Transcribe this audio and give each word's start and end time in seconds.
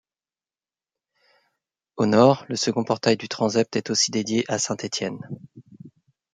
Au 1.95 2.07
nord, 2.07 2.43
le 2.49 2.55
second 2.55 2.83
portail 2.83 3.17
du 3.17 3.29
transept 3.29 3.75
est 3.75 3.91
aussi 3.91 4.09
dédié 4.09 4.45
à 4.47 4.57
saint 4.57 4.75
Étienne. 4.77 5.19